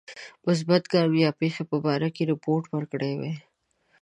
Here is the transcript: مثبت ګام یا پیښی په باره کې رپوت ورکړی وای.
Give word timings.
مثبت 0.45 0.83
ګام 0.91 1.11
یا 1.23 1.29
پیښی 1.41 1.63
په 1.71 1.77
باره 1.85 2.09
کې 2.15 2.23
رپوت 2.31 2.63
ورکړی 2.69 3.13
وای. 3.15 3.35